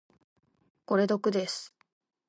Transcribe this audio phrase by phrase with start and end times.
[0.85, 1.75] これ毒です。